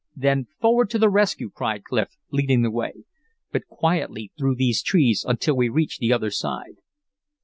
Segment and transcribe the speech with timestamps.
[0.15, 3.03] "Then, forward to the rescue!" cried Clif, leading the way.
[3.51, 6.77] "But quietly through these trees until we reach the other side."